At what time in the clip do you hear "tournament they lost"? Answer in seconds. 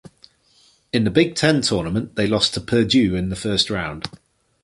1.61-2.55